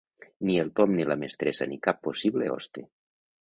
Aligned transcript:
Ni 0.49 0.53
el 0.61 0.71
Tom 0.79 0.93
ni 0.99 1.05
la 1.09 1.17
mestressa 1.25 1.67
ni 1.75 1.79
cap 1.89 2.01
possible 2.09 2.49
hoste. 2.55 2.85